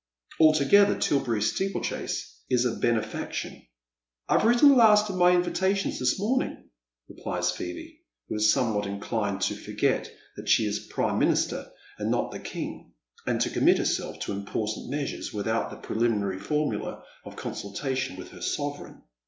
Altogether 0.39 0.95
Tilberry 0.97 1.43
steeplechase 1.43 2.41
is 2.49 2.65
a 2.65 2.75
benefaction. 2.77 3.67
"I've 4.27 4.39
wi 4.41 4.55
itten 4.57 4.69
the 4.69 4.75
last 4.75 5.11
of 5.11 5.15
my 5.15 5.29
invitations 5.29 5.99
this 5.99 6.19
morning," 6.19 6.71
replies 7.07 7.51
Phoebe, 7.51 8.01
who 8.27 8.33
is 8.37 8.51
somewhat 8.51 8.87
inclined 8.87 9.41
to 9.41 9.53
forget 9.55 10.11
that 10.37 10.49
she 10.49 10.65
is 10.65 10.87
prime 10.89 11.19
minister 11.19 11.69
and 11.99 12.09
not 12.09 12.31
the 12.31 12.39
king, 12.39 12.93
and 13.27 13.39
to 13.41 13.51
commit 13.51 13.77
herself 13.77 14.17
to 14.21 14.31
important 14.31 14.89
lAeasures 14.89 15.31
without 15.35 15.69
the 15.69 15.77
prehminary 15.77 16.39
formula 16.39 17.03
of 17.23 17.35
consultation 17.35 18.15
with 18.17 18.29
her 18.29 18.41
sovereign. 18.41 19.03